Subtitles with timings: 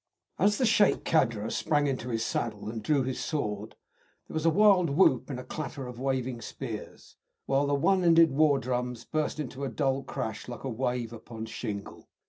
[0.39, 3.75] As the Sheik Kadra sprang into his saddle and drew his sword
[4.27, 8.31] there was a wild whoop and a clatter of waving spears, while the one ended
[8.31, 12.09] war drums burst into a dull crash like a wave upon shingle.